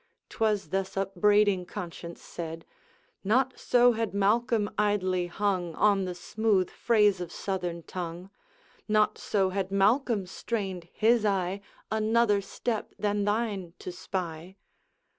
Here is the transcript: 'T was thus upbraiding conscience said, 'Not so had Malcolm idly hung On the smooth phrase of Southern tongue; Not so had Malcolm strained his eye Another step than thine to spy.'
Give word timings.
'T 0.29 0.37
was 0.39 0.69
thus 0.69 0.97
upbraiding 0.97 1.63
conscience 1.63 2.19
said, 2.23 2.65
'Not 3.23 3.59
so 3.59 3.91
had 3.91 4.15
Malcolm 4.15 4.67
idly 4.75 5.27
hung 5.27 5.75
On 5.75 6.05
the 6.05 6.15
smooth 6.15 6.71
phrase 6.71 7.21
of 7.21 7.31
Southern 7.31 7.83
tongue; 7.83 8.31
Not 8.87 9.19
so 9.19 9.51
had 9.51 9.69
Malcolm 9.71 10.25
strained 10.25 10.89
his 10.91 11.23
eye 11.23 11.61
Another 11.91 12.41
step 12.41 12.95
than 12.97 13.25
thine 13.25 13.75
to 13.77 13.91
spy.' 13.91 14.55